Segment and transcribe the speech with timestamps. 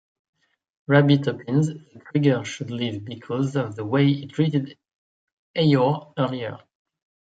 [0.87, 4.75] Rabbit opines that Tigger should leave because of the way he treated
[5.55, 6.57] Eeyore earlier.